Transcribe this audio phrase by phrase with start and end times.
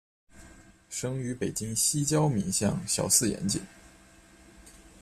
[0.89, 3.61] 生于北京西郊民巷小四眼井。